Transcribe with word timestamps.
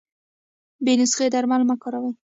بې 0.83 0.93
نسخي 0.99 1.27
درمل 1.33 1.61
مه 1.69 1.75
کاروی 1.81 2.11